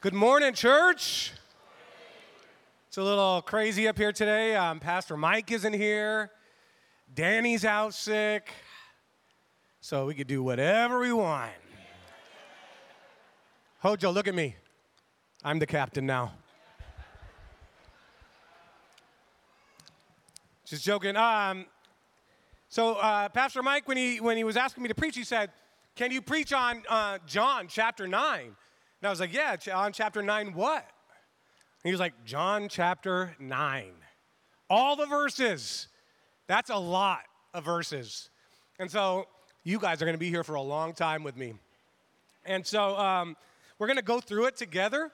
[0.00, 1.32] Good morning, church.
[2.86, 4.54] It's a little crazy up here today.
[4.54, 6.30] Um, Pastor Mike isn't here.
[7.12, 8.48] Danny's out sick.
[9.80, 11.50] So we could do whatever we want.
[13.80, 14.54] Hojo, look at me.
[15.42, 16.32] I'm the captain now.
[20.64, 21.16] Just joking.
[21.16, 21.66] Um,
[22.68, 25.50] so uh, Pastor Mike, when he when he was asking me to preach, he said,
[25.96, 28.54] "Can you preach on uh, John chapter 9?
[29.00, 30.82] And I was like, Yeah, on chapter 9, what?
[30.82, 33.84] And he was like, John chapter 9.
[34.68, 35.88] All the verses.
[36.46, 37.22] That's a lot
[37.54, 38.30] of verses.
[38.78, 39.26] And so
[39.64, 41.54] you guys are going to be here for a long time with me.
[42.44, 43.36] And so um,
[43.78, 45.10] we're going to go through it together.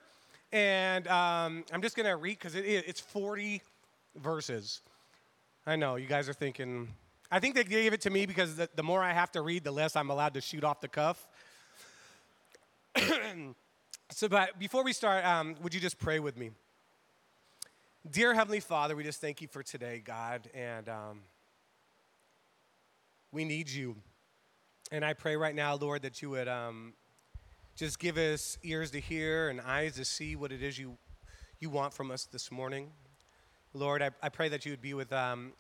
[0.53, 3.61] And um, I'm just going to read because it, it's 40
[4.17, 4.81] verses.
[5.67, 6.89] I know, you guys are thinking,
[7.31, 9.65] I think they gave it to me because the, the more I have to read,
[9.65, 11.27] the less I'm allowed to shoot off the cuff.
[14.17, 16.53] So, but before we start, um, would you just pray with me?
[18.09, 21.23] Dear Heavenly Father, we just thank you for today, God, and um,
[23.33, 23.97] we need you.
[24.93, 26.93] And I pray right now, Lord, that you would um,
[27.75, 30.97] just give us ears to hear and eyes to see what it is you,
[31.59, 32.93] you want from us this morning.
[33.73, 35.55] Lord, I, I pray that you would be with um,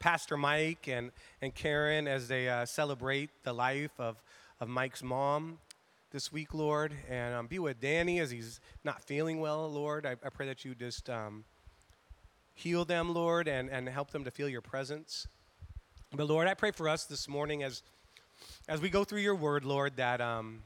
[0.00, 4.20] Pastor Mike and, and Karen as they uh, celebrate the life of,
[4.58, 5.58] of Mike's mom
[6.10, 10.04] this week, Lord, and um, be with Danny as he's not feeling well, Lord.
[10.04, 11.44] I, I pray that you just um,
[12.54, 15.28] heal them, Lord, and, and help them to feel your presence.
[16.12, 17.82] But Lord, I pray for us this morning as
[18.68, 20.62] as we go through your word, Lord, that um,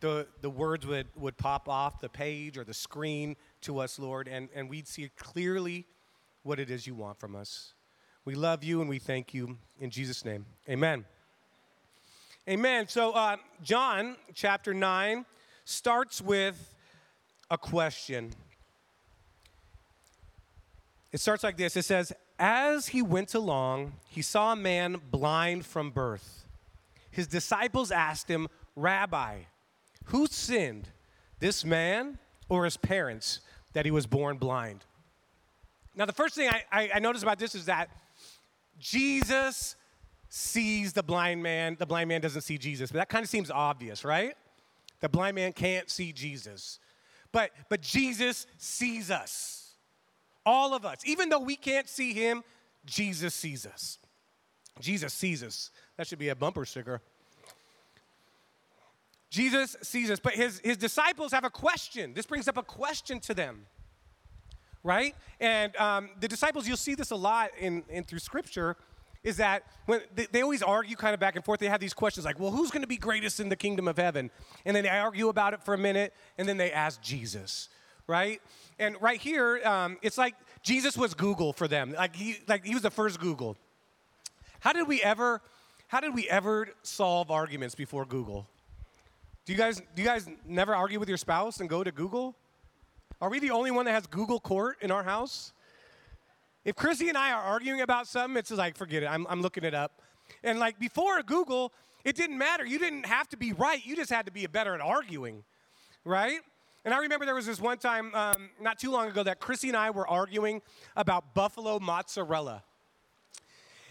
[0.00, 4.28] the the words would, would pop off the page or the screen to us, Lord,
[4.28, 5.86] and, and we'd see clearly
[6.42, 7.72] what it is you want from us.
[8.24, 9.56] We love you and we thank you.
[9.80, 11.06] In Jesus' name, amen.
[12.48, 12.86] Amen.
[12.86, 15.26] So, uh, John chapter 9
[15.64, 16.76] starts with
[17.50, 18.30] a question.
[21.10, 25.66] It starts like this it says, As he went along, he saw a man blind
[25.66, 26.44] from birth.
[27.10, 28.46] His disciples asked him,
[28.76, 29.38] Rabbi,
[30.04, 30.90] who sinned,
[31.40, 32.16] this man
[32.48, 33.40] or his parents,
[33.72, 34.84] that he was born blind?
[35.96, 37.88] Now, the first thing I, I, I notice about this is that
[38.78, 39.74] Jesus
[40.28, 42.90] sees the blind man, the blind man doesn't see Jesus.
[42.90, 44.34] But that kind of seems obvious, right?
[45.00, 46.78] The blind man can't see Jesus.
[47.32, 49.74] But but Jesus sees us.
[50.44, 50.98] All of us.
[51.04, 52.44] Even though we can't see him,
[52.84, 53.98] Jesus sees us.
[54.80, 55.70] Jesus sees us.
[55.96, 57.02] That should be a bumper sticker.
[59.28, 62.14] Jesus sees us, but his, his disciples have a question.
[62.14, 63.66] This brings up a question to them,
[64.82, 65.14] right?
[65.40, 68.76] And um, the disciples, you'll see this a lot in, in through scripture
[69.26, 71.92] is that when they, they, always argue kind of back and forth, they have these
[71.92, 74.30] questions like, well, who's going to be greatest in the kingdom of heaven?
[74.64, 77.68] And then they argue about it for a minute, and then they ask Jesus,
[78.06, 78.40] right?
[78.78, 81.92] And right here, um, it's like Jesus was Google for them.
[81.92, 83.56] Like he, like he was the first Google.
[84.60, 85.42] How did we ever,
[85.88, 88.46] how did we ever solve arguments before Google?
[89.44, 92.36] Do you guys, do you guys never argue with your spouse and go to Google?
[93.20, 95.52] Are we the only one that has Google Court in our house?
[96.66, 99.62] If Chrissy and I are arguing about something, it's like, forget it, I'm, I'm looking
[99.62, 100.02] it up.
[100.42, 101.72] And like before Google,
[102.04, 102.66] it didn't matter.
[102.66, 105.44] You didn't have to be right, you just had to be better at arguing,
[106.04, 106.40] right?
[106.84, 109.68] And I remember there was this one time, um, not too long ago, that Chrissy
[109.68, 110.60] and I were arguing
[110.96, 112.64] about buffalo mozzarella.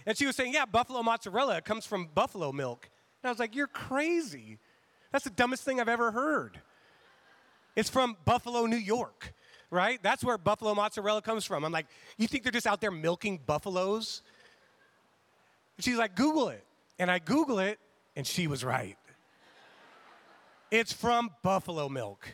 [0.06, 2.90] And she was saying, Yeah, buffalo mozzarella comes from buffalo milk.
[3.24, 4.60] And I was like, You're crazy.
[5.14, 6.60] That's the dumbest thing I've ever heard.
[7.76, 9.34] It's from Buffalo, New York
[9.72, 10.00] right?
[10.02, 11.64] That's where buffalo mozzarella comes from.
[11.64, 11.88] I'm like,
[12.18, 14.22] you think they're just out there milking buffaloes?
[15.80, 16.64] She's like, Google it.
[16.98, 17.78] And I Google it,
[18.16, 18.98] and she was right.
[20.72, 22.28] It's from buffalo milk,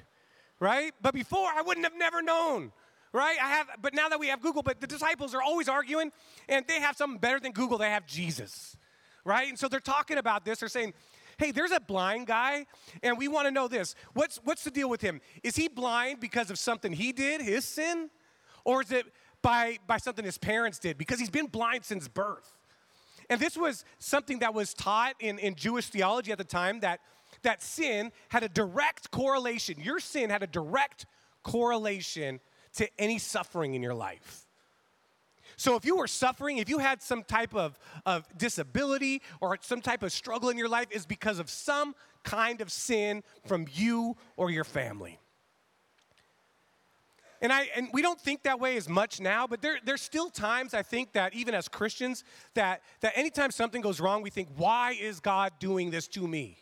[0.60, 0.94] right?
[1.02, 2.72] But before, I wouldn't have never known,
[3.12, 3.38] right?
[3.42, 6.12] I have, but now that we have Google, but the disciples are always arguing,
[6.48, 7.78] and they have something better than Google.
[7.80, 8.78] They have Jesus,
[9.26, 9.50] right?
[9.50, 10.60] And so they're talking about this.
[10.60, 10.94] They're saying,
[11.42, 12.68] hey, there's a blind guy,
[13.02, 13.96] and we want to know this.
[14.14, 15.22] What's, what's the deal with him?
[15.42, 18.12] Is he blind because of something he did, his sin?
[18.64, 19.08] Or is it
[19.42, 21.00] by, by something his parents did?
[21.00, 22.60] Because he's been blind since birth.
[23.28, 27.00] And this was something that was taught in, in Jewish theology at the time that,
[27.42, 29.80] that sin had a direct correlation.
[29.80, 31.08] Your sin had a direct
[31.42, 32.40] correlation
[32.76, 34.46] to any suffering in your life.
[35.62, 37.78] So if you were suffering, if you had some type of,
[38.08, 41.94] of disability or some type of struggle in your life, is because of some
[42.24, 45.20] kind of sin from you or your family.
[47.44, 50.32] And, I, and we don't think that way as much now, but there, there's still
[50.32, 52.24] times I think that even as Christians,
[52.56, 56.58] that, that anytime something goes wrong, we think, why is God doing this to me?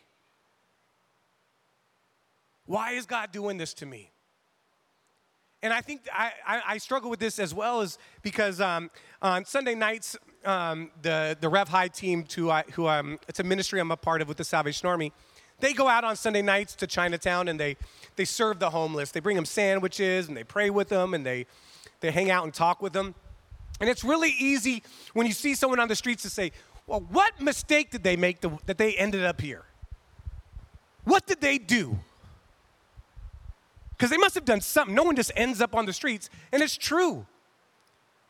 [2.66, 4.10] Why is God doing this to me?
[5.62, 8.90] And I think I, I, I, struggle with this as well as because um,
[9.20, 13.44] on Sunday nights, um, the, the Rev High team, to, uh, who um, it's a
[13.44, 15.12] ministry I'm a part of with the Salvation Army,
[15.60, 17.76] they go out on Sunday nights to Chinatown and they,
[18.16, 19.10] they serve the homeless.
[19.10, 21.46] They bring them sandwiches and they pray with them and they,
[22.00, 23.14] they hang out and talk with them.
[23.80, 26.52] And it's really easy when you see someone on the streets to say,
[26.86, 29.64] well, what mistake did they make to, that they ended up here?
[31.04, 31.98] What did they do?
[34.00, 34.94] Because they must have done something.
[34.94, 37.26] No one just ends up on the streets, and it's true,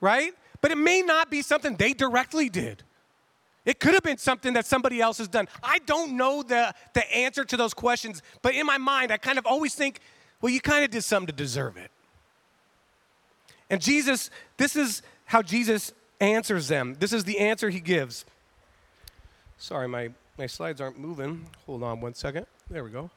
[0.00, 0.32] right?
[0.61, 2.82] But it may not be something they directly did.
[3.64, 5.46] It could have been something that somebody else has done.
[5.62, 9.38] I don't know the, the answer to those questions, but in my mind, I kind
[9.38, 10.00] of always think,
[10.40, 11.93] well, you kind of did something to deserve it.
[13.70, 16.96] And Jesus, this is how Jesus answers them.
[16.99, 18.25] This is the answer he gives.
[19.56, 21.46] Sorry, my, my slides aren't moving.
[21.67, 22.46] Hold on one second.
[22.69, 23.08] There we go.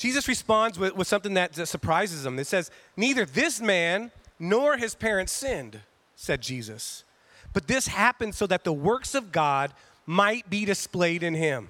[0.00, 2.38] Jesus responds with, with something that, that surprises him.
[2.38, 5.80] It says, Neither this man nor his parents sinned,
[6.16, 7.04] said Jesus.
[7.52, 9.74] But this happened so that the works of God
[10.06, 11.68] might be displayed in him.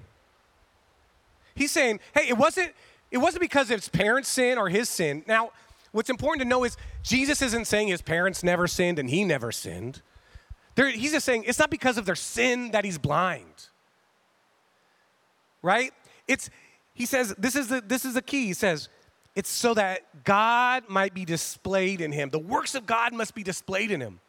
[1.56, 2.72] He's saying, hey, it wasn't,
[3.10, 5.24] it wasn't because of his parents' sin or his sin.
[5.26, 5.50] Now,
[5.90, 9.50] what's important to know is Jesus isn't saying his parents never sinned and he never
[9.50, 10.02] sinned.
[10.76, 13.66] They're, he's just saying it's not because of their sin that he's blind.
[15.62, 15.92] Right?
[16.28, 16.48] It's
[16.94, 18.46] he says, this is the, this is the key.
[18.46, 18.88] He says,
[19.36, 22.30] it's so that God might be displayed in him.
[22.30, 24.20] The works of God must be displayed in him.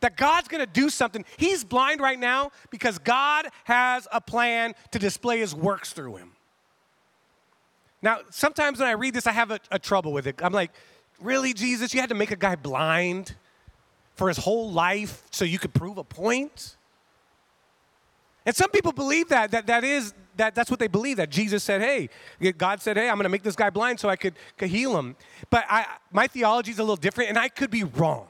[0.00, 1.24] That God's gonna do something.
[1.36, 6.32] He's blind right now because God has a plan to display his works through him.
[8.00, 10.40] Now, sometimes when I read this, I have a, a trouble with it.
[10.40, 10.70] I'm like,
[11.20, 11.92] really, Jesus?
[11.92, 13.34] You had to make a guy blind
[14.14, 16.76] for his whole life so you could prove a point?
[18.48, 21.62] And some people believe that, that that is that, that's what they believe that Jesus
[21.62, 22.08] said, hey,
[22.56, 24.98] God said, hey, I'm going to make this guy blind so I could, could heal
[24.98, 25.16] him.
[25.50, 28.26] But I, my theology is a little different, and I could be wrong.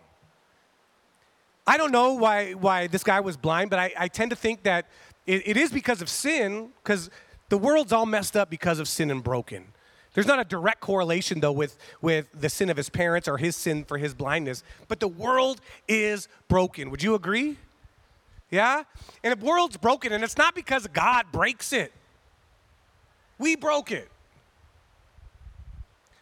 [1.69, 4.65] I don't know why, why this guy was blind, but I, I tend to think
[4.65, 4.87] that
[5.25, 7.11] it, it is because of sin, because
[7.49, 9.67] the world's all messed up because of sin and broken.
[10.15, 13.55] There's not a direct correlation, though, with, with the sin of his parents or his
[13.55, 16.91] sin for his blindness, but the world is broken.
[16.91, 17.57] Would you agree?
[18.51, 18.83] Yeah?
[19.23, 21.93] And the world's broken, and it's not because God breaks it.
[23.39, 24.11] We broke it.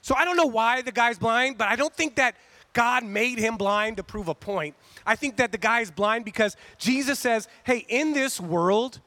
[0.03, 2.37] So I don't know why the guy's blind, but I don't think that
[2.73, 4.75] God made him blind to prove a point.
[5.07, 9.01] I think that the guy is blind because Jesus says, hey, in this world,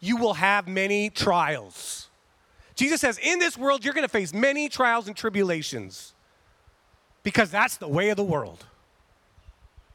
[0.00, 2.08] you will have many trials.
[2.74, 6.14] Jesus says, in this world, you're going to face many trials and tribulations
[7.22, 8.66] because that's the way of the world.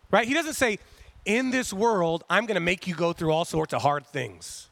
[0.10, 0.28] Right?
[0.28, 0.80] He doesn't say,
[1.26, 4.70] in this world, I'm going to make you go through all sorts of hard things.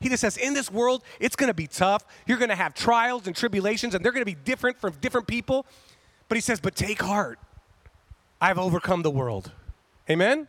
[0.00, 2.04] He just says, in this world, it's going to be tough.
[2.26, 5.26] You're going to have trials and tribulations, and they're going to be different from different
[5.26, 5.66] people.
[6.28, 7.38] But he says, but take heart.
[8.40, 9.50] I've overcome the world.
[10.08, 10.46] Amen?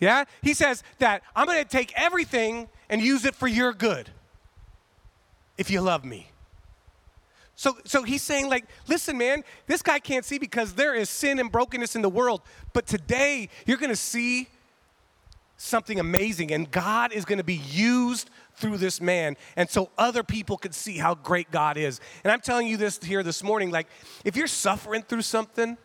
[0.00, 0.24] Yeah?
[0.42, 4.10] He says that I'm going to take everything and use it for your good
[5.56, 6.31] if you love me.
[7.54, 11.38] So, so he's saying, like, listen, man, this guy can't see because there is sin
[11.38, 12.42] and brokenness in the world.
[12.72, 14.48] But today, you're going to see
[15.62, 20.24] something amazing, and God is going to be used through this man, and so other
[20.24, 22.00] people could see how great God is.
[22.24, 23.86] And I'm telling you this here this morning like,
[24.24, 25.78] if you're suffering through something,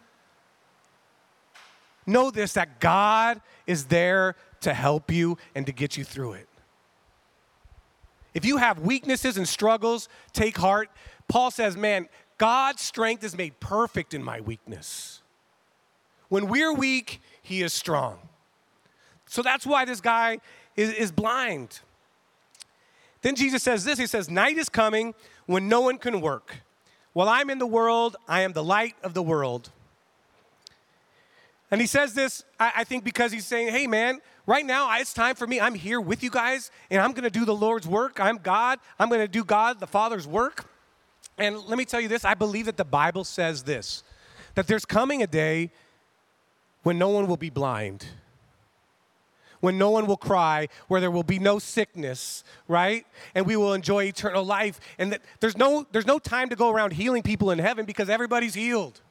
[2.08, 6.48] know this that God is there to help you and to get you through it.
[8.34, 10.90] If you have weaknesses and struggles, take heart.
[11.28, 12.08] Paul says, man,
[12.38, 15.22] God's strength is made perfect in my weakness.
[16.30, 18.20] When we're weak, he is strong.
[19.26, 20.40] So that's why this guy
[20.76, 21.82] is, is blind.
[23.22, 25.14] Then Jesus says this He says, Night is coming
[25.46, 26.58] when no one can work.
[27.14, 29.72] While I'm in the world, I am the light of the world.
[31.72, 35.14] And he says this, I, I think, because he's saying, Hey, man, right now it's
[35.14, 35.60] time for me.
[35.60, 38.20] I'm here with you guys, and I'm going to do the Lord's work.
[38.20, 38.80] I'm God.
[39.00, 40.66] I'm going to do God, the Father's work.
[41.38, 44.04] And let me tell you this I believe that the Bible says this
[44.56, 45.72] that there's coming a day
[46.84, 48.06] when no one will be blind
[49.60, 53.06] when no one will cry, where there will be no sickness, right?
[53.34, 54.80] And we will enjoy eternal life.
[54.98, 58.10] And that there's no there's no time to go around healing people in heaven because
[58.10, 59.02] everybody's healed.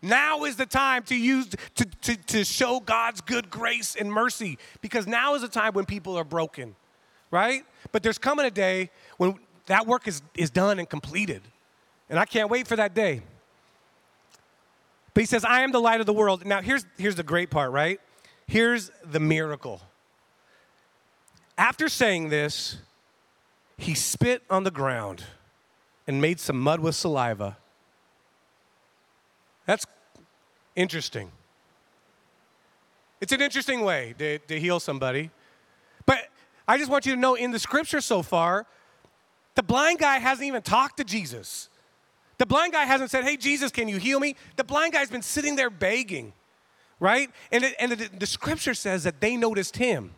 [0.00, 4.58] Now is the time to use to, to, to show God's good grace and mercy
[4.80, 6.76] because now is the time when people are broken,
[7.32, 7.64] right?
[7.90, 9.34] But there's coming a day when
[9.68, 11.42] that work is, is done and completed.
[12.10, 13.22] And I can't wait for that day.
[15.14, 16.44] But he says, I am the light of the world.
[16.44, 18.00] Now, here's, here's the great part, right?
[18.46, 19.82] Here's the miracle.
[21.56, 22.78] After saying this,
[23.76, 25.24] he spit on the ground
[26.06, 27.56] and made some mud with saliva
[29.66, 29.84] That's
[30.74, 31.30] interesting.
[33.20, 35.30] It's an interesting way to, to heal somebody.
[36.06, 36.28] But
[36.66, 38.66] I just want you to know in the scripture so far,
[39.58, 41.68] the blind guy hasn't even talked to Jesus.
[42.38, 44.36] The blind guy hasn't said, Hey, Jesus, can you heal me?
[44.54, 46.32] The blind guy's been sitting there begging,
[47.00, 47.28] right?
[47.50, 50.12] And, it, and the, the scripture says that they noticed him.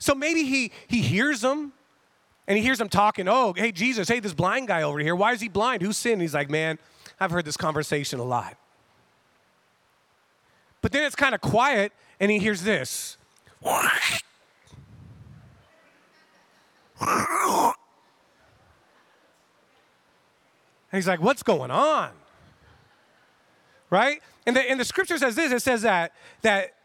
[0.00, 1.72] So maybe he, he hears them
[2.48, 5.32] and he hears them talking, Oh, hey, Jesus, hey, this blind guy over here, why
[5.32, 5.80] is he blind?
[5.80, 6.20] Who's sinned?
[6.20, 6.80] He's like, Man,
[7.20, 8.56] I've heard this conversation a lot.
[10.82, 13.18] But then it's kind of quiet and he hears this.
[20.94, 22.10] And he's like, What's going on?
[23.90, 24.22] Right?
[24.46, 26.76] And the, and the scripture says this it says that, that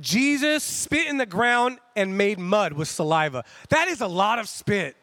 [0.00, 3.44] Jesus spit in the ground and made mud with saliva.
[3.68, 4.96] That is a lot of spit.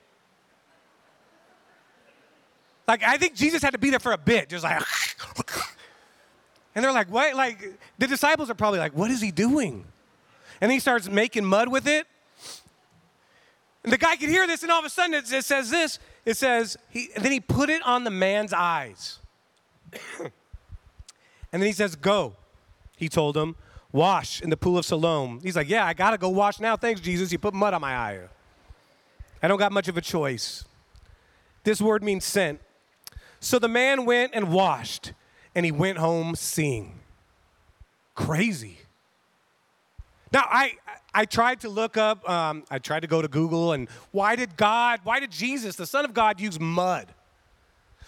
[2.85, 4.83] Like, I think Jesus had to be there for a bit, just like,
[6.75, 7.35] and they're like, what?
[7.35, 9.85] Like, the disciples are probably like, what is he doing?
[10.59, 12.07] And he starts making mud with it.
[13.83, 16.35] And the guy could hear this, and all of a sudden it, says this it
[16.35, 19.19] says, he, then he put it on the man's eyes.
[20.19, 20.31] and
[21.51, 22.35] then he says, Go.
[22.97, 23.55] He told him,
[23.91, 25.39] Wash in the pool of Siloam.
[25.41, 26.75] He's like, Yeah, I got to go wash now.
[26.75, 27.31] Thanks, Jesus.
[27.31, 28.19] You put mud on my eye.
[29.41, 30.65] I don't got much of a choice.
[31.63, 32.59] This word means sent.
[33.39, 35.13] So the man went and washed,
[35.55, 36.99] and he went home seeing.
[38.15, 38.79] Crazy.
[40.31, 40.73] Now, I,
[41.13, 44.55] I tried to look up, um, I tried to go to Google, and why did
[44.57, 47.07] God, why did Jesus, the Son of God, use mud?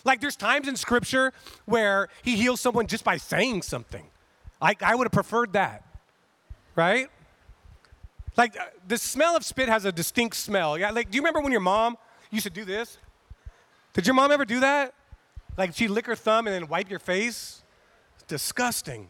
[0.03, 1.33] Like, there's times in Scripture
[1.65, 4.05] where he heals someone just by saying something.
[4.61, 5.83] I, I would have preferred that,
[6.75, 7.09] right?
[8.37, 10.77] Like, uh, the smell of spit has a distinct smell.
[10.77, 11.97] Yeah, like, do you remember when your mom
[12.29, 12.97] used to do this?
[13.93, 14.93] Did your mom ever do that?
[15.57, 17.63] Like, she'd lick her thumb and then wipe your face?
[18.27, 19.09] Disgusting.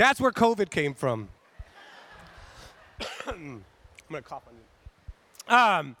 [0.00, 1.28] That's where COVID came from.
[3.26, 3.62] I'm
[4.10, 5.54] gonna cough on you.
[5.54, 5.96] Um,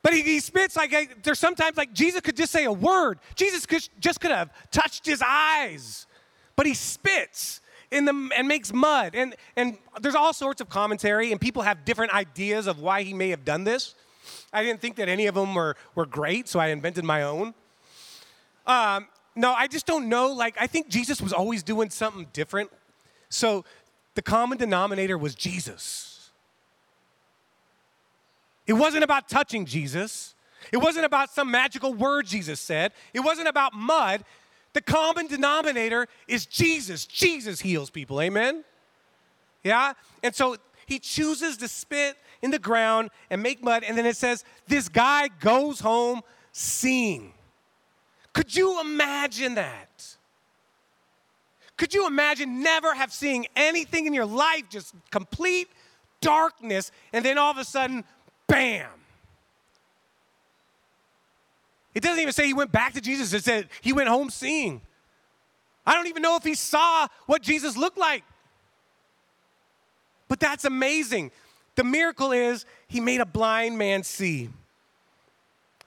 [0.00, 3.18] but he, he spits like I, there's sometimes like Jesus could just say a word.
[3.34, 6.06] Jesus could, just could have touched his eyes,
[6.56, 9.14] but he spits in the and makes mud.
[9.14, 13.12] And and there's all sorts of commentary, and people have different ideas of why he
[13.12, 13.94] may have done this.
[14.54, 17.52] I didn't think that any of them were were great, so I invented my own.
[18.66, 19.06] Um,
[19.36, 20.32] no, I just don't know.
[20.32, 22.70] Like, I think Jesus was always doing something different.
[23.28, 23.64] So
[24.14, 26.30] the common denominator was Jesus.
[28.66, 30.34] It wasn't about touching Jesus.
[30.72, 32.92] It wasn't about some magical word Jesus said.
[33.12, 34.24] It wasn't about mud.
[34.72, 37.06] The common denominator is Jesus.
[37.06, 38.20] Jesus heals people.
[38.20, 38.64] Amen?
[39.62, 39.92] Yeah?
[40.22, 43.84] And so he chooses to spit in the ground and make mud.
[43.84, 47.32] And then it says, this guy goes home seeing.
[48.36, 50.14] Could you imagine that?
[51.78, 55.68] Could you imagine never have seen anything in your life, just complete
[56.20, 58.04] darkness, and then all of a sudden,
[58.46, 58.90] bam?
[61.94, 64.82] It doesn't even say he went back to Jesus, it said he went home seeing.
[65.86, 68.22] I don't even know if he saw what Jesus looked like.
[70.28, 71.30] But that's amazing.
[71.74, 74.50] The miracle is he made a blind man see.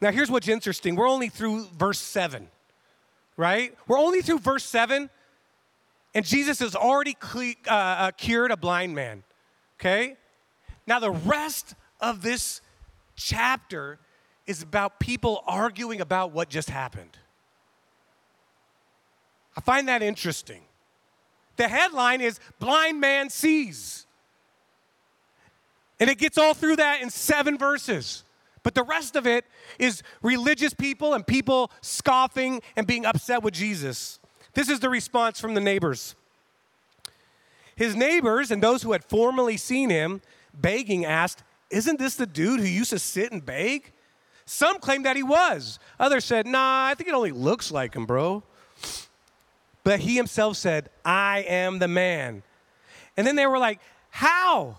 [0.01, 0.96] Now, here's what's interesting.
[0.96, 2.48] We're only through verse 7,
[3.36, 3.75] right?
[3.88, 5.10] We're only through verse 7,
[6.15, 9.24] and Jesus has already uh, uh, cured a blind man,
[9.79, 10.15] okay?
[10.88, 12.62] Now, the rest of this
[13.15, 14.00] chapter
[14.48, 17.18] is about people arguing about what just happened.
[19.56, 20.62] I find that interesting.
[21.58, 24.06] The headline is Blind Man Sees.
[26.00, 28.24] And it gets all through that in seven verses.
[28.63, 29.46] But the rest of it
[29.78, 34.20] is religious people and people scoffing and being upset with Jesus.
[34.54, 36.16] This is the response from the neighbors.
[37.75, 40.22] His neighbors and those who had formerly seen him
[40.54, 43.94] begging asked, Isn't this the dude who used to sit and beg?
[44.46, 45.80] Some claimed that he was.
[46.00, 48.44] Others said, Nah, I think it only looks like him, bro.
[49.84, 52.44] But he himself said, I am the man.
[53.16, 54.78] And then they were like, How?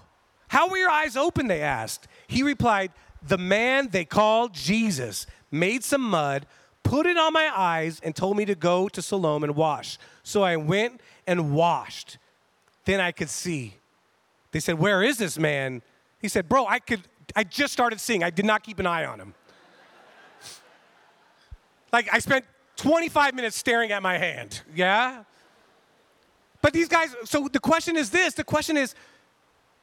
[0.49, 1.47] How were your eyes open?
[1.47, 2.09] They asked.
[2.27, 2.91] He replied,
[3.27, 6.47] the man they called Jesus made some mud,
[6.83, 9.99] put it on my eyes, and told me to go to Siloam and wash.
[10.23, 12.19] So I went and washed.
[12.85, 13.75] Then I could see.
[14.53, 15.83] They said, Where is this man?
[16.21, 17.03] He said, Bro, I could
[17.37, 18.25] I just started seeing.
[18.25, 19.35] I did not keep an eye on him.
[21.93, 22.45] like I spent
[22.77, 24.63] 25 minutes staring at my hand.
[24.75, 25.25] Yeah?
[26.63, 28.95] But these guys, so the question is this the question is,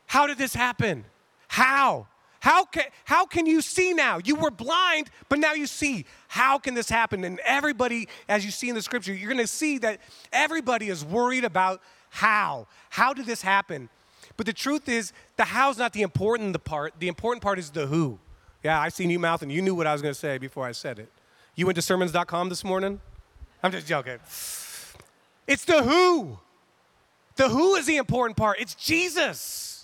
[0.06, 1.06] how did this happen?
[1.48, 2.08] How?
[2.39, 4.20] How can, how can you see now?
[4.24, 6.06] You were blind, but now you see.
[6.27, 7.24] How can this happen?
[7.24, 10.00] And everybody, as you see in the scripture, you're going to see that
[10.32, 12.67] everybody is worried about how.
[12.89, 13.89] How did this happen?
[14.36, 16.94] But the truth is, the how's not the important the part.
[17.00, 18.20] The important part is the who.
[18.63, 20.65] Yeah, I seen you mouth and you knew what I was going to say before
[20.65, 21.12] I said it.
[21.56, 23.01] You went to sermons.com this morning?
[23.63, 24.20] I'm just joking.
[25.48, 26.38] It's the who.
[27.36, 28.60] The who is the important part.
[28.60, 29.76] It's Jesus.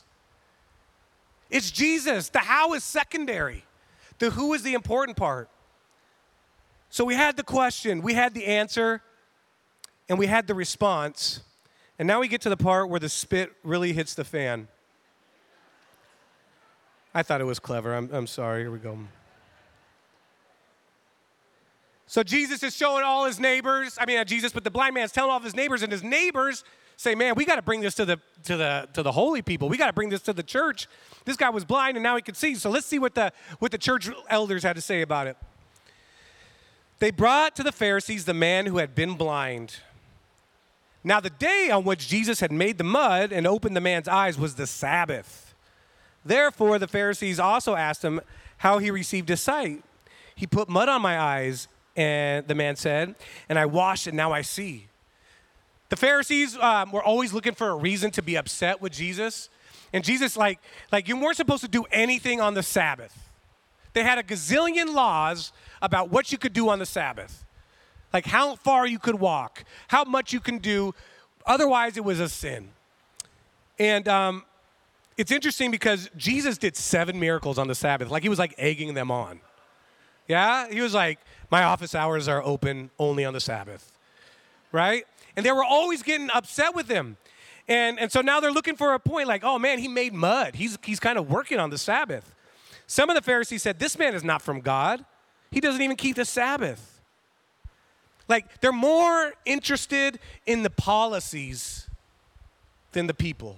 [1.53, 2.29] It's Jesus.
[2.29, 3.63] The how is secondary.
[4.17, 5.49] The who is the important part.
[6.89, 9.01] So we had the question, we had the answer,
[10.09, 11.41] and we had the response.
[11.99, 14.67] And now we get to the part where the spit really hits the fan.
[17.13, 17.93] I thought it was clever.
[17.93, 18.61] I'm, I'm sorry.
[18.61, 18.97] Here we go.
[22.05, 23.97] So Jesus is showing all his neighbors.
[23.99, 26.03] I mean, not Jesus, but the blind man's telling all of his neighbors, and his
[26.03, 26.63] neighbors
[26.97, 29.69] say, "Man, we got to bring this to the to the to the holy people.
[29.69, 30.87] We got to bring this to the church.
[31.25, 32.55] This guy was blind, and now he can see.
[32.55, 35.37] So let's see what the what the church elders had to say about it."
[36.99, 39.77] They brought to the Pharisees the man who had been blind.
[41.03, 44.37] Now, the day on which Jesus had made the mud and opened the man's eyes
[44.37, 45.53] was the Sabbath.
[46.23, 48.21] Therefore, the Pharisees also asked him
[48.59, 49.83] how he received his sight.
[50.33, 53.15] He put mud on my eyes and the man said,
[53.49, 54.87] and I washed and now I see.
[55.89, 59.49] The Pharisees um, were always looking for a reason to be upset with Jesus.
[59.91, 60.59] And Jesus, like,
[60.91, 63.15] like you weren't supposed to do anything on the Sabbath.
[63.93, 67.45] They had a gazillion laws about what you could do on the Sabbath,
[68.11, 70.95] like how far you could walk, how much you can do.
[71.45, 72.69] Otherwise, it was a sin.
[73.77, 74.45] And um,
[75.15, 78.95] it's interesting because Jesus did seven miracles on the Sabbath, like he was like egging
[78.95, 79.39] them on.
[80.27, 80.69] Yeah?
[80.69, 81.19] He was like,
[81.51, 83.91] my office hours are open only on the Sabbath,
[84.71, 85.05] right?
[85.35, 87.17] And they were always getting upset with him.
[87.67, 90.55] And, and so now they're looking for a point like, oh man, he made mud.
[90.55, 92.33] He's, he's kind of working on the Sabbath.
[92.87, 95.03] Some of the Pharisees said, this man is not from God.
[95.51, 97.01] He doesn't even keep the Sabbath.
[98.27, 101.89] Like, they're more interested in the policies
[102.93, 103.57] than the people.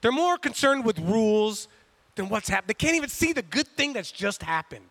[0.00, 1.68] They're more concerned with rules
[2.14, 2.68] than what's happened.
[2.68, 4.88] They can't even see the good thing that's just happened.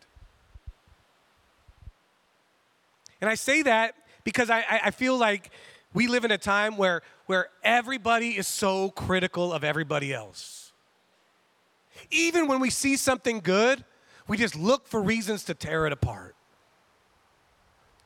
[3.23, 5.49] And I say that because I, I feel like
[5.93, 10.73] we live in a time where, where everybody is so critical of everybody else.
[12.11, 13.85] Even when we see something good,
[14.27, 16.35] we just look for reasons to tear it apart.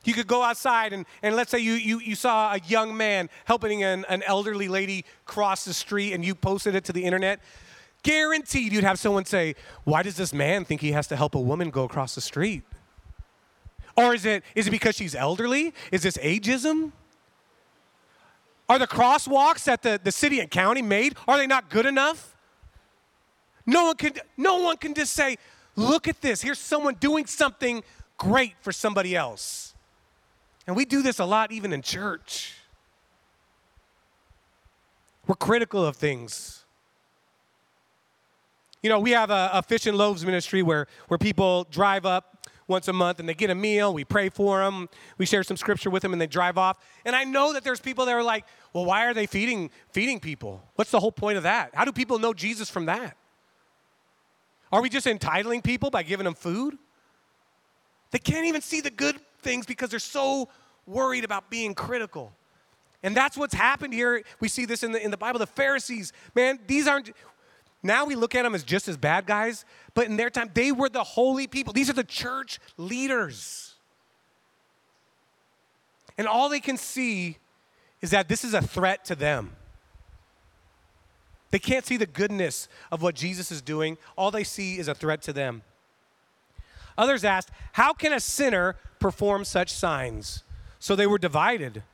[0.04, 3.28] You could go outside and, and let's say you, you, you saw a young man
[3.44, 7.40] helping an, an elderly lady cross the street and you posted it to the internet.
[8.04, 11.40] Guaranteed you'd have someone say, Why does this man think he has to help a
[11.40, 12.62] woman go across the street?
[13.98, 15.74] Or is it, is it because she's elderly?
[15.90, 16.92] Is this ageism?
[18.68, 22.36] Are the crosswalks that the, the city and county made, are they not good enough?
[23.66, 25.36] No one can, no one can just say,
[25.74, 26.40] look at this.
[26.40, 27.82] Here's someone doing something
[28.18, 29.74] great for somebody else.
[30.68, 32.54] And we do this a lot even in church.
[35.26, 36.64] We're critical of things.
[38.80, 42.37] You know, we have a, a fish and loaves ministry where, where people drive up
[42.68, 43.92] once a month and they get a meal.
[43.92, 44.88] We pray for them.
[45.16, 46.78] We share some scripture with them and they drive off.
[47.04, 50.20] And I know that there's people that are like, well, why are they feeding, feeding
[50.20, 50.62] people?
[50.76, 51.74] What's the whole point of that?
[51.74, 53.16] How do people know Jesus from that?
[54.70, 56.76] Are we just entitling people by giving them food?
[58.10, 60.48] They can't even see the good things because they're so
[60.86, 62.32] worried about being critical.
[63.02, 64.22] And that's what's happened here.
[64.40, 65.38] We see this in the, in the Bible.
[65.38, 67.12] The Pharisees, man, these aren't,
[67.82, 69.64] now we look at them as just as bad guys,
[69.94, 71.72] but in their time, they were the holy people.
[71.72, 73.74] These are the church leaders.
[76.16, 77.38] And all they can see
[78.00, 79.52] is that this is a threat to them.
[81.50, 83.96] They can't see the goodness of what Jesus is doing.
[84.16, 85.62] All they see is a threat to them.
[86.98, 90.42] Others asked, How can a sinner perform such signs?
[90.80, 91.84] So they were divided.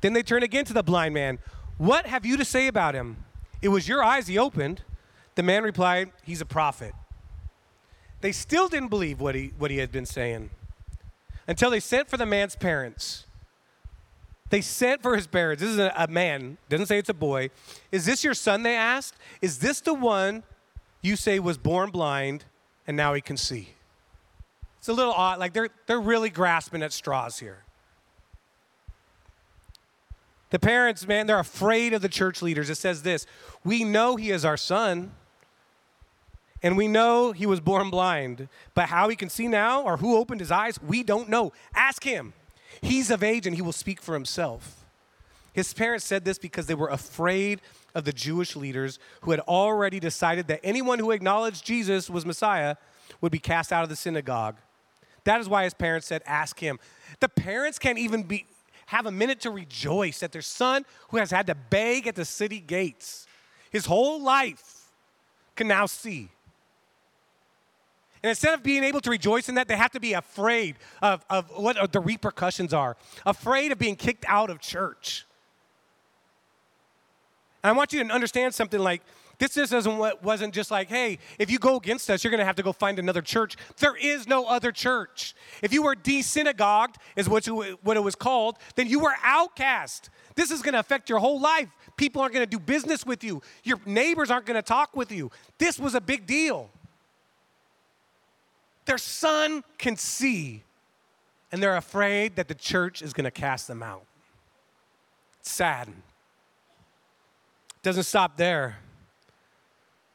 [0.00, 1.40] Then they turned again to the blind man.
[1.78, 3.24] What have you to say about him?
[3.60, 4.82] It was your eyes he opened.
[5.34, 6.94] The man replied, He's a prophet.
[8.20, 10.50] They still didn't believe what he, what he had been saying
[11.48, 13.26] until they sent for the man's parents.
[14.50, 15.62] They sent for his parents.
[15.62, 17.50] This is a, a man, doesn't say it's a boy.
[17.90, 18.62] Is this your son?
[18.62, 19.16] They asked.
[19.40, 20.44] Is this the one
[21.00, 22.44] you say was born blind
[22.86, 23.70] and now he can see?
[24.78, 25.38] It's a little odd.
[25.38, 27.64] Like they're, they're really grasping at straws here.
[30.50, 32.68] The parents, man, they're afraid of the church leaders.
[32.68, 33.26] It says this
[33.64, 35.12] We know he is our son.
[36.62, 40.16] And we know he was born blind, but how he can see now or who
[40.16, 41.52] opened his eyes, we don't know.
[41.74, 42.32] Ask him.
[42.80, 44.84] He's of age and he will speak for himself.
[45.52, 47.60] His parents said this because they were afraid
[47.94, 52.76] of the Jewish leaders who had already decided that anyone who acknowledged Jesus was Messiah
[53.20, 54.56] would be cast out of the synagogue.
[55.24, 56.78] That is why his parents said, Ask him.
[57.20, 58.46] The parents can't even be,
[58.86, 62.24] have a minute to rejoice that their son, who has had to beg at the
[62.24, 63.26] city gates
[63.70, 64.90] his whole life,
[65.54, 66.28] can now see.
[68.22, 71.24] And instead of being able to rejoice in that, they have to be afraid of,
[71.28, 75.26] of what the repercussions are, afraid of being kicked out of church.
[77.62, 79.02] And I want you to understand something like
[79.38, 82.44] this just doesn't, wasn't just like, hey, if you go against us, you're going to
[82.44, 83.56] have to go find another church.
[83.78, 85.34] There is no other church.
[85.62, 90.10] If you were de-synagogued, is what, you, what it was called, then you were outcast.
[90.36, 91.68] This is going to affect your whole life.
[91.96, 93.42] People aren't going to do business with you.
[93.64, 95.32] Your neighbors aren't going to talk with you.
[95.58, 96.70] This was a big deal.
[98.84, 100.64] Their son can see,
[101.50, 104.04] and they're afraid that the church is going to cast them out.
[105.40, 105.88] It's sad.
[107.82, 108.78] Doesn't stop there.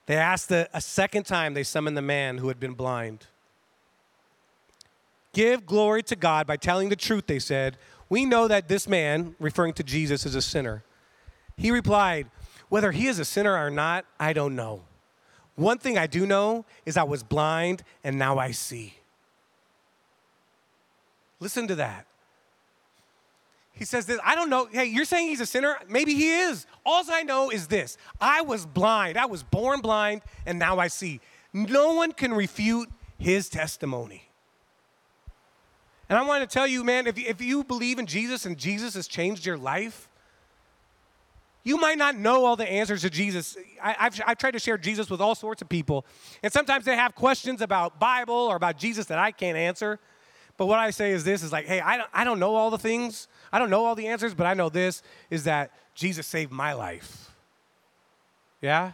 [0.05, 3.27] They asked the, a second time, they summoned the man who had been blind.
[5.33, 7.77] Give glory to God by telling the truth, they said.
[8.09, 10.83] We know that this man, referring to Jesus, is a sinner.
[11.57, 12.27] He replied,
[12.69, 14.83] Whether he is a sinner or not, I don't know.
[15.57, 18.93] One thing I do know is I was blind and now I see.
[21.39, 22.05] Listen to that.
[23.73, 24.67] He says this, I don't know.
[24.71, 25.77] Hey, you're saying he's a sinner?
[25.89, 26.65] Maybe he is.
[26.85, 29.17] All I know is this I was blind.
[29.17, 31.19] I was born blind, and now I see.
[31.53, 34.29] No one can refute his testimony.
[36.09, 38.93] And I want to tell you, man, if, if you believe in Jesus and Jesus
[38.93, 40.07] has changed your life,
[41.67, 43.57] you might not know all the answers to Jesus.
[43.83, 46.05] I, have I've tried to share Jesus with all sorts of people,
[46.41, 49.99] and sometimes they have questions about Bible or about Jesus that I can't answer.
[50.55, 52.71] But what I say is this is like, hey, I don't, I don't know all
[52.71, 53.27] the things.
[53.51, 56.71] I don't know all the answers, but I know this is that Jesus saved my
[56.71, 57.31] life.
[58.61, 58.93] Yeah?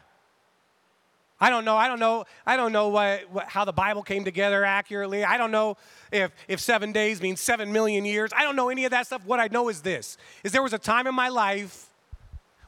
[1.39, 1.77] I don't know.
[1.77, 2.25] I don't know.
[2.43, 5.23] I don't know what, what, how the Bible came together accurately.
[5.23, 5.77] I don't know
[6.11, 8.31] if, if seven days means seven million years.
[8.35, 9.23] I don't know any of that stuff.
[9.27, 11.92] What I know is this: is there was a time in my life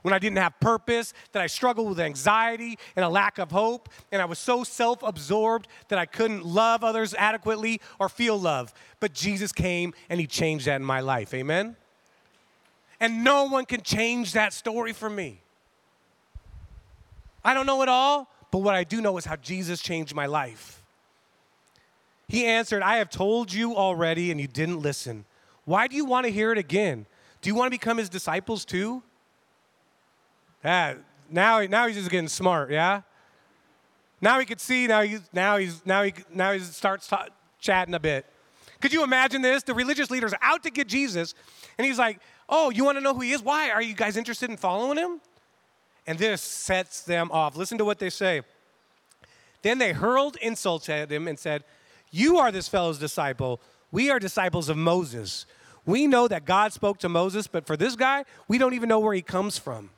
[0.06, 3.90] when I didn't have purpose, that I struggled with anxiety and a lack of hope,
[4.12, 8.72] and I was so self absorbed that I couldn't love others adequately or feel love.
[9.00, 11.34] But Jesus came and He changed that in my life.
[11.34, 11.76] Amen?
[13.00, 15.42] And no one can change that story for me.
[17.44, 20.28] I don't know it all, but what I do know is how Jesus changed my
[20.28, 20.84] life.
[22.28, 25.26] He answered, I have told you already, and you didn't listen.
[25.64, 27.08] Why do you want to hear it again?
[27.42, 29.02] Do you want to become his disciples too?
[30.64, 30.96] Yeah,
[31.30, 33.02] now, now he's just getting smart, yeah?
[34.22, 37.28] Now he could see, now he's, now he's, now he, now he starts ta-
[37.60, 38.26] chatting a bit.
[38.82, 39.64] Could you imagine this?
[39.64, 41.34] The religious leader's out to get Jesus,
[41.78, 43.42] and he's like, oh, you want to know who he is?
[43.42, 43.70] Why?
[43.70, 45.22] Are you guys interested in following him?
[46.08, 47.56] And this sets them off.
[47.56, 48.42] Listen to what they say.
[49.64, 51.64] Then they hurled insults at him and said,
[52.12, 53.60] You are this fellow's disciple.
[53.92, 55.46] We are disciples of Moses.
[55.86, 59.00] We know that God spoke to Moses, but for this guy, we don't even know
[59.00, 59.90] where he comes from.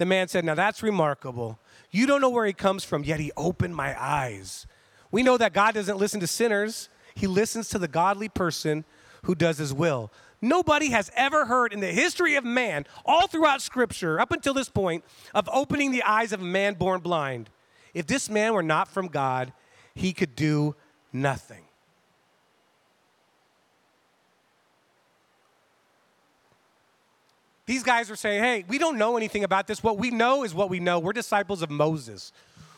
[0.00, 1.58] The man said, Now that's remarkable.
[1.90, 4.66] You don't know where he comes from, yet he opened my eyes.
[5.10, 8.86] We know that God doesn't listen to sinners, he listens to the godly person
[9.24, 10.10] who does his will.
[10.40, 14.70] Nobody has ever heard in the history of man, all throughout Scripture, up until this
[14.70, 17.50] point, of opening the eyes of a man born blind.
[17.92, 19.52] If this man were not from God,
[19.94, 20.76] he could do
[21.12, 21.64] nothing.
[27.70, 29.80] These guys are saying, hey, we don't know anything about this.
[29.80, 30.98] What we know is what we know.
[30.98, 32.32] We're disciples of Moses.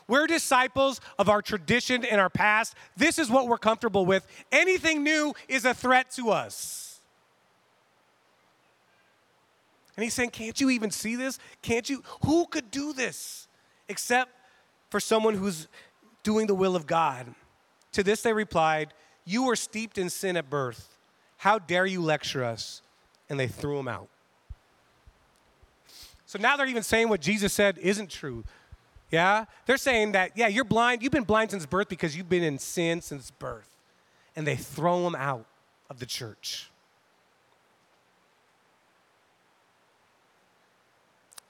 [0.06, 2.74] We're disciples of our tradition and our past.
[2.94, 4.26] This is what we're comfortable with.
[4.52, 7.00] Anything new is a threat to us.
[9.96, 11.38] And he's saying, Can't you even see this?
[11.62, 12.02] Can't you?
[12.26, 13.48] Who could do this
[13.88, 14.30] except
[14.90, 15.68] for someone who's
[16.22, 17.34] doing the will of God?
[17.92, 18.92] To this they replied,
[19.24, 20.98] You were steeped in sin at birth.
[21.38, 22.82] How dare you lecture us?
[23.30, 24.10] And they threw him out.
[26.32, 28.42] So now they're even saying what Jesus said isn't true.
[29.10, 29.44] Yeah?
[29.66, 31.02] They're saying that, yeah, you're blind.
[31.02, 33.68] You've been blind since birth because you've been in sin since birth.
[34.34, 35.44] And they throw him out
[35.90, 36.70] of the church.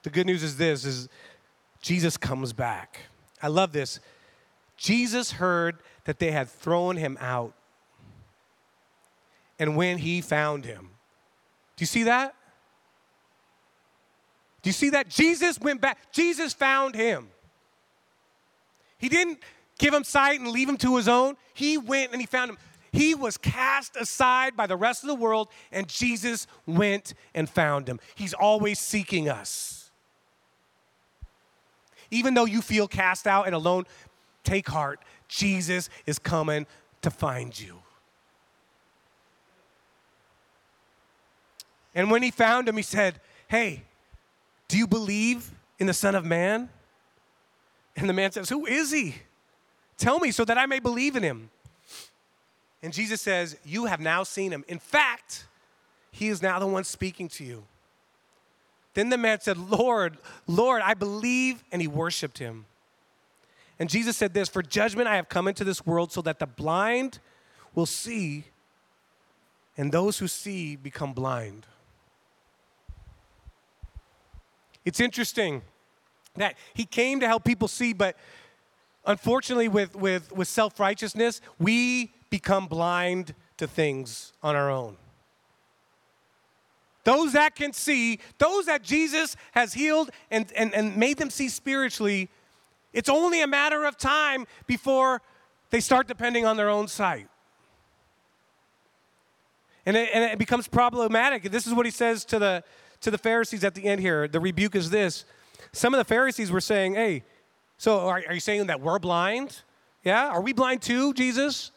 [0.03, 1.09] The good news is this is
[1.81, 3.03] Jesus comes back.
[3.41, 4.01] I love this.
[4.77, 7.53] Jesus heard that they had thrown him out.
[9.61, 10.91] And when he found him,
[11.77, 12.35] do you see that?
[14.63, 15.09] Do you see that?
[15.09, 16.13] Jesus went back.
[16.13, 17.29] Jesus found him.
[18.99, 19.41] He didn't
[19.79, 21.37] give him sight and leave him to his own.
[21.55, 22.59] He went and he found him.
[22.93, 27.89] He was cast aside by the rest of the world, and Jesus went and found
[27.89, 27.99] him.
[28.15, 29.91] He's always seeking us.
[32.11, 33.85] Even though you feel cast out and alone,
[34.45, 35.01] take heart.
[35.27, 36.67] Jesus is coming
[37.01, 37.79] to find you.
[41.95, 43.85] And when he found him, he said, Hey,
[44.73, 46.71] do you believe in the Son of Man?
[47.95, 49.17] And the man says, Who is he?
[49.99, 51.51] Tell me so that I may believe in him.
[52.83, 54.65] And Jesus says, You have now seen him.
[54.69, 55.45] In fact,
[56.11, 57.65] he is now the one speaking to you.
[58.95, 61.63] Then the man said, Lord, Lord, I believe.
[61.71, 62.65] And he worshiped him.
[63.79, 66.47] And Jesus said this For judgment I have come into this world so that the
[66.47, 67.19] blind
[67.75, 68.45] will see,
[69.77, 71.67] and those who see become blind.
[74.85, 75.63] It's interesting
[76.37, 78.17] that he came to help people see, but
[79.05, 84.97] unfortunately, with, with, with self righteousness, we become blind to things on our own.
[87.05, 91.49] Those that can see, those that Jesus has healed and, and, and made them see
[91.49, 92.29] spiritually,
[92.93, 95.21] it's only a matter of time before
[95.71, 97.29] they start depending on their own sight.
[99.85, 101.43] And it, and it becomes problematic.
[101.51, 102.65] This is what he says to the,
[103.03, 104.27] to the Pharisees at the end here.
[104.27, 105.25] The rebuke is this.
[105.73, 107.25] Some of the Pharisees were saying, Hey,
[107.77, 109.63] so are, are you saying that we're blind?
[110.05, 110.29] Yeah?
[110.29, 111.71] Are we blind too, Jesus?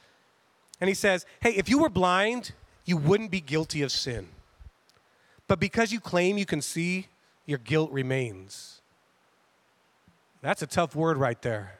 [0.80, 2.54] And he says, Hey, if you were blind,
[2.86, 4.28] you wouldn't be guilty of sin.
[5.48, 7.08] But because you claim you can see,
[7.46, 8.82] your guilt remains.
[10.42, 11.80] That's a tough word right there.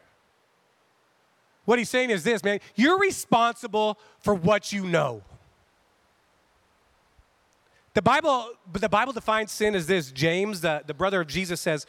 [1.66, 5.24] What he's saying is this, man, you're responsible for what you know.
[7.96, 10.12] The Bible, the Bible defines sin as this.
[10.12, 11.88] James, the, the brother of Jesus, says,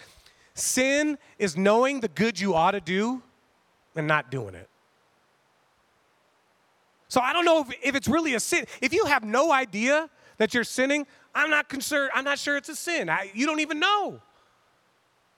[0.55, 3.23] Sin is knowing the good you ought to do
[3.97, 4.69] and not doing it.
[7.09, 8.67] So I don't know if, if it's really a sin.
[8.81, 12.13] If you have no idea that you're sinning, I'm not concerned.
[12.15, 13.11] I'm not sure it's a sin.
[13.11, 14.21] I, you don't even know.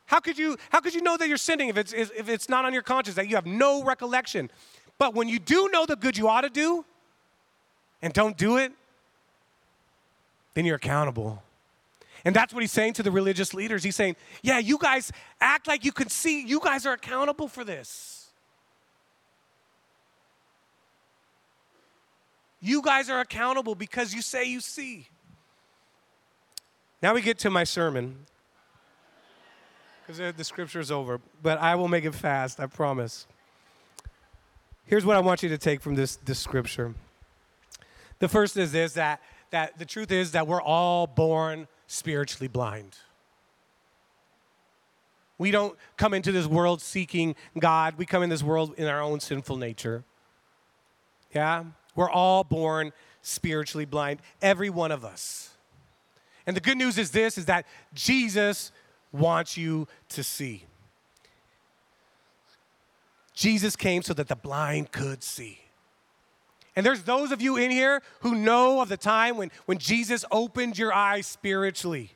[0.05, 2.65] How could you how could you know that you're sinning if it's if it's not
[2.65, 4.51] on your conscience that you have no recollection?
[4.99, 6.85] But when you do know the good you ought to do
[8.01, 8.73] and don't do it,
[10.59, 11.41] then you're accountable.
[12.25, 13.85] And that's what he's saying to the religious leaders.
[13.85, 16.45] He's saying, "Yeah, you guys act like you can see.
[16.45, 18.31] You guys are accountable for this.
[22.61, 25.07] You guys are accountable because you say you see."
[27.01, 28.27] Now we get to my sermon.
[30.05, 33.29] Because the scripture is over, but I will make it fast, I promise.
[34.87, 36.95] Here's what I want you to take from this, this scripture.
[38.19, 42.97] The first is this that, that the truth is that we're all born spiritually blind.
[45.39, 47.95] We don't come into this world seeking God.
[47.97, 50.05] We come in this world in our own sinful nature.
[51.35, 51.65] Yeah?
[51.95, 55.51] We're all born spiritually blind, every one of us.
[56.47, 58.73] And the good news is this is that Jesus
[59.13, 60.65] wants you to see.
[63.35, 65.61] Jesus came so that the blind could see.
[66.77, 70.25] And there's those of you in here who know of the time when, when Jesus
[70.31, 72.13] opened your eyes spiritually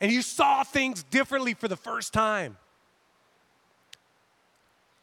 [0.00, 2.56] and you saw things differently for the first time.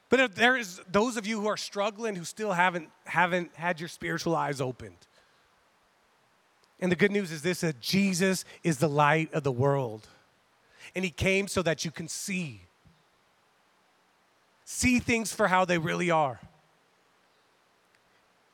[0.09, 3.79] But if there is those of you who are struggling who still haven't, haven't had
[3.79, 4.95] your spiritual eyes opened.
[6.79, 10.07] And the good news is this that Jesus is the light of the world.
[10.95, 12.61] And he came so that you can see.
[14.63, 16.39] See things for how they really are.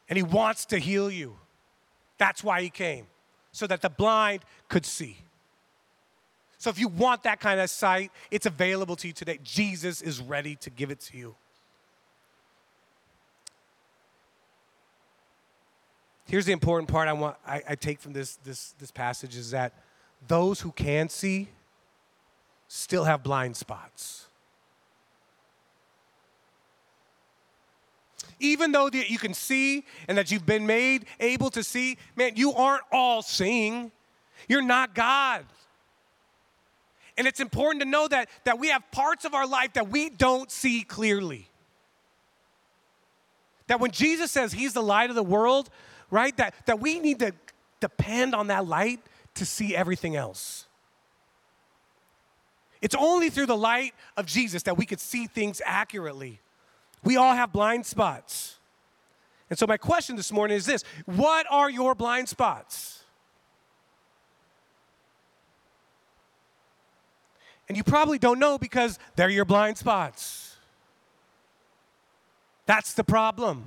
[0.10, 1.38] And he wants to heal you.
[2.18, 3.08] That's why he came,
[3.52, 5.18] so that the blind could see.
[6.58, 9.40] So if you want that kind of sight, it's available to you today.
[9.44, 11.36] Jesus is ready to give it to you.
[16.26, 19.52] Here's the important part I want I, I take from this, this, this passage is
[19.52, 19.74] that
[20.28, 21.50] those who can see
[22.68, 24.28] still have blind spots.
[28.44, 32.34] Even though that you can see and that you've been made able to see, man,
[32.36, 33.90] you aren't all seeing.
[34.50, 35.46] You're not God.
[37.18, 40.10] And it's important to know that, that we have parts of our life that we
[40.10, 41.48] don't see clearly.
[43.68, 45.70] That when Jesus says he's the light of the world,
[46.12, 46.36] right?
[46.36, 47.32] That, that we need to
[47.80, 49.00] depend on that light
[49.36, 50.66] to see everything else.
[52.82, 56.42] It's only through the light of Jesus that we could see things accurately.
[57.04, 58.58] We all have blind spots.
[59.50, 63.04] And so, my question this morning is this What are your blind spots?
[67.68, 70.58] And you probably don't know because they're your blind spots.
[72.66, 73.66] That's the problem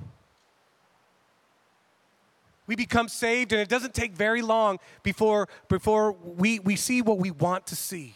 [2.67, 7.17] we become saved, and it doesn't take very long before, before we, we see what
[7.17, 8.13] we want to see.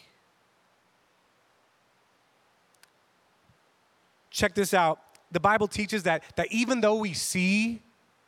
[4.31, 4.99] check this out.
[5.31, 7.81] The Bible teaches that, that even though we see,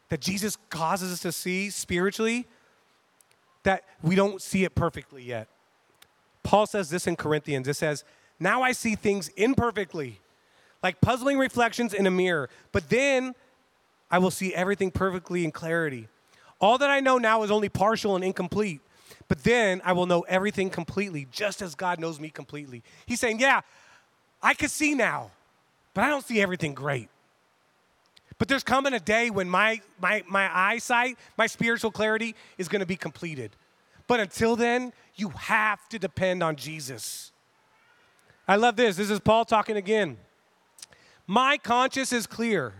[0.09, 2.45] that Jesus causes us to see spiritually,
[3.63, 5.47] that we don't see it perfectly yet.
[6.43, 7.67] Paul says this in Corinthians.
[7.67, 8.03] It says,
[8.39, 10.19] Now I see things imperfectly,
[10.81, 13.33] like puzzling reflections in a mirror, but then
[14.11, 16.07] I will see everything perfectly in clarity.
[16.59, 18.81] All that I know now is only partial and incomplete,
[19.27, 22.83] but then I will know everything completely, just as God knows me completely.
[23.05, 23.61] He's saying, Yeah,
[24.41, 25.31] I can see now,
[25.93, 27.09] but I don't see everything great.
[28.37, 32.79] But there's coming a day when my, my, my eyesight, my spiritual clarity is going
[32.79, 33.51] to be completed.
[34.07, 37.31] But until then, you have to depend on Jesus.
[38.47, 38.97] I love this.
[38.97, 40.17] This is Paul talking again.
[41.27, 42.73] My conscience is clear,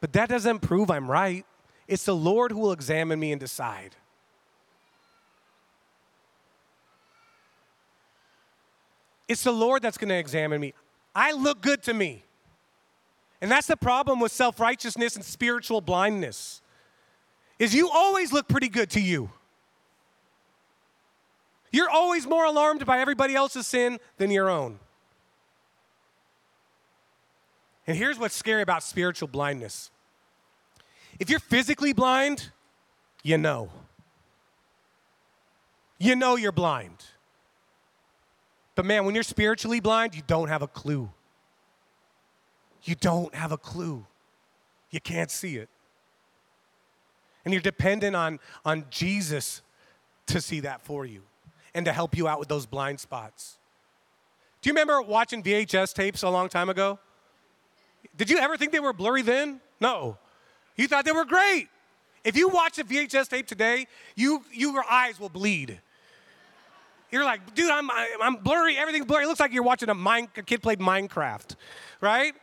[0.00, 1.44] but that doesn't prove I'm right.
[1.86, 3.96] It's the Lord who will examine me and decide.
[9.28, 10.72] It's the Lord that's going to examine me.
[11.14, 12.24] I look good to me.
[13.40, 16.60] And that's the problem with self-righteousness and spiritual blindness.
[17.58, 19.30] Is you always look pretty good to you.
[21.72, 24.78] You're always more alarmed by everybody else's sin than your own.
[27.86, 29.90] And here's what's scary about spiritual blindness
[31.18, 32.50] if you're physically blind,
[33.22, 33.68] you know.
[35.98, 36.96] You know you're blind.
[38.80, 41.10] But man, when you're spiritually blind, you don't have a clue.
[42.84, 44.06] You don't have a clue.
[44.90, 45.68] You can't see it.
[47.44, 49.60] And you're dependent on, on Jesus
[50.28, 51.20] to see that for you
[51.74, 53.58] and to help you out with those blind spots.
[54.62, 56.98] Do you remember watching VHS tapes a long time ago?
[58.16, 59.60] Did you ever think they were blurry then?
[59.78, 60.16] No.
[60.76, 61.68] You thought they were great.
[62.24, 65.82] If you watch a VHS tape today, you, you your eyes will bleed.
[67.10, 67.90] You're like, dude, I'm,
[68.22, 69.24] I'm blurry, everything's blurry.
[69.24, 71.56] It looks like you're watching a, mine, a kid played Minecraft,
[72.00, 72.34] right?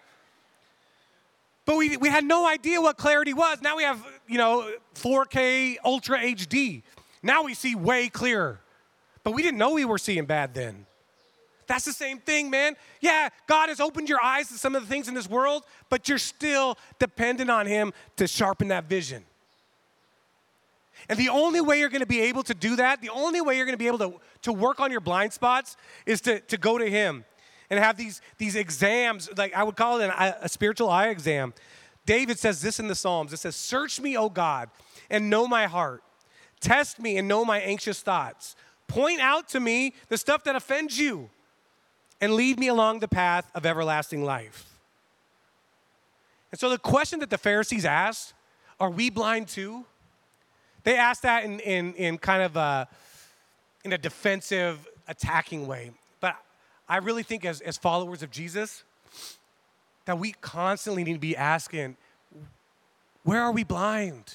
[1.66, 3.62] But we, we had no idea what clarity was.
[3.62, 6.82] Now we have, you know, 4K Ultra HD.
[7.22, 8.62] Now we see way clearer.
[9.24, 10.86] But we didn't know we were seeing bad then.
[11.68, 12.78] That's the same thing, man.
[13.02, 16.08] Yeah, God has opened your eyes to some of the things in this world, but
[16.08, 19.26] you're still dependent on Him to sharpen that vision.
[21.10, 23.56] And the only way you're going to be able to do that, the only way
[23.56, 26.58] you're going to be able to, to work on your blind spots is to, to
[26.58, 27.24] go to Him
[27.70, 31.54] and have these, these exams, like I would call it an, a spiritual eye exam.
[32.06, 34.70] David says this in the Psalms it says, Search me, O God,
[35.10, 36.04] and know my heart.
[36.60, 38.56] Test me and know my anxious thoughts.
[38.88, 41.30] Point out to me the stuff that offends you
[42.20, 44.78] and lead me along the path of everlasting life.
[46.52, 48.34] And so the question that the Pharisees asked,
[48.80, 49.86] are we blind too?
[50.88, 52.88] They asked that in, in, in kind of a,
[53.84, 55.92] in a defensive, attacking way.
[56.22, 56.38] But
[56.88, 58.86] I really think as, as followers of Jesus,
[60.06, 61.98] that we constantly need to be asking,
[63.24, 64.34] where are we blind?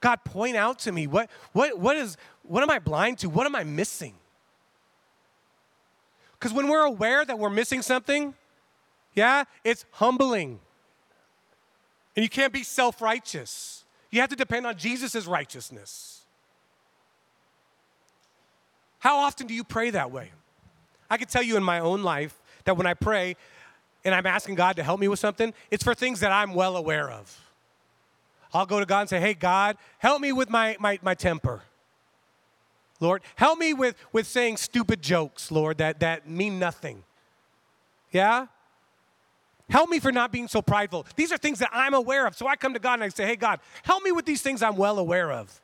[0.00, 3.28] God, point out to me what, what, what, is, what am I blind to?
[3.28, 4.14] What am I missing?
[6.38, 8.32] Because when we're aware that we're missing something,
[9.12, 10.60] yeah, it's humbling.
[12.16, 13.79] And you can't be self righteous.
[14.10, 16.22] You have to depend on Jesus' righteousness.
[18.98, 20.30] How often do you pray that way?
[21.08, 23.36] I can tell you in my own life that when I pray
[24.04, 26.76] and I'm asking God to help me with something, it's for things that I'm well
[26.76, 27.38] aware of.
[28.52, 31.62] I'll go to God and say, hey, God, help me with my, my, my temper.
[32.98, 37.04] Lord, help me with, with saying stupid jokes, Lord, that, that mean nothing.
[38.12, 38.46] Yeah?
[39.70, 41.06] Help me for not being so prideful.
[41.14, 42.36] These are things that I'm aware of.
[42.36, 44.62] So I come to God and I say, hey, God, help me with these things
[44.62, 45.60] I'm well aware of.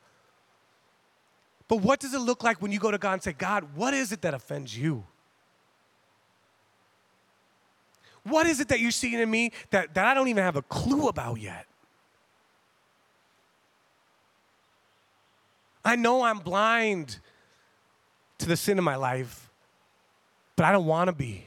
[1.68, 3.92] But what does it look like when you go to God and say, God, what
[3.92, 5.04] is it that offends you?
[8.22, 10.62] What is it that you're seeing in me that, that I don't even have a
[10.62, 11.66] clue about yet?
[15.84, 17.18] I know I'm blind
[18.38, 19.50] to the sin in my life,
[20.54, 21.46] but I don't want to be.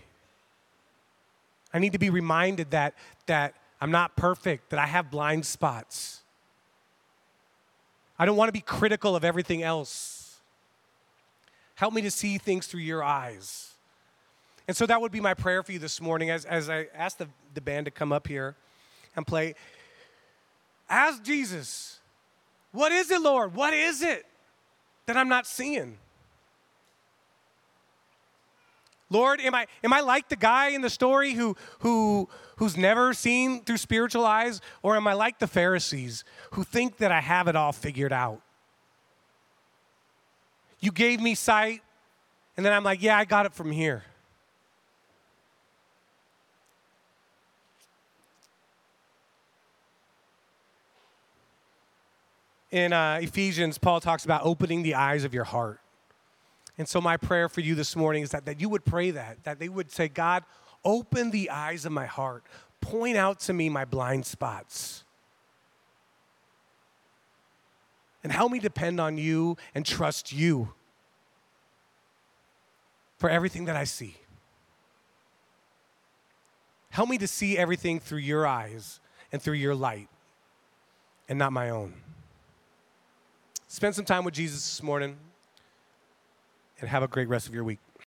[1.74, 2.96] I need to be reminded that,
[3.28, 6.22] that I'm not perfect, that I have blind spots.
[8.18, 10.38] I don't want to be critical of everything else.
[11.76, 13.74] Help me to see things through your eyes.
[14.68, 17.18] And so that would be my prayer for you this morning as, as I ask
[17.18, 18.56] the, the band to come up here
[19.16, 19.56] and play.
[20.90, 22.00] Ask Jesus,
[22.72, 23.56] what is it, Lord?
[23.56, 24.26] What is it
[25.06, 25.98] that I'm not seeing?
[29.10, 33.14] Lord, am I, am I like the guy in the story who, who, who's never
[33.14, 34.62] seen through spiritual eyes?
[34.84, 38.42] Or am I like the Pharisees who think that I have it all figured out?
[40.80, 41.82] You gave me sight,
[42.56, 44.04] and then I'm like, yeah, I got it from here.
[52.72, 55.80] In uh, Ephesians, Paul talks about opening the eyes of your heart.
[56.80, 59.44] And so, my prayer for you this morning is that, that you would pray that,
[59.44, 60.46] that they would say, God,
[60.86, 62.46] open the eyes of my heart,
[62.80, 65.04] point out to me my blind spots.
[68.24, 70.74] And help me depend on you and trust you
[73.18, 74.16] for everything that I see.
[76.92, 79.02] Help me to see everything through your eyes
[79.34, 80.08] and through your light
[81.28, 81.94] and not my own.
[83.68, 85.18] Spend some time with Jesus this morning
[86.82, 87.80] and have a great rest of your week.